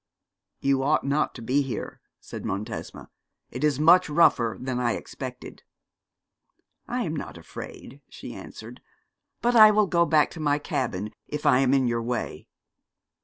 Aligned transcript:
'You 0.61 0.81
ought 0.81 1.03
not 1.03 1.35
to 1.35 1.43
be 1.43 1.61
here,' 1.61 2.01
said 2.19 2.43
Montesma; 2.43 3.11
'it 3.51 3.63
is 3.63 3.79
much 3.79 4.09
rougher 4.09 4.57
than 4.59 4.79
I 4.79 4.93
expected.' 4.93 5.61
'I 6.87 7.03
am 7.03 7.15
not 7.15 7.37
afraid,' 7.37 8.01
she 8.09 8.33
answered; 8.33 8.81
'but 9.43 9.55
I 9.55 9.69
will 9.69 9.85
go 9.85 10.07
back 10.07 10.31
to 10.31 10.39
my 10.39 10.57
cabin 10.57 11.11
if 11.27 11.45
I 11.45 11.59
am 11.59 11.71
in 11.71 11.87
your 11.87 12.01
way.' 12.01 12.47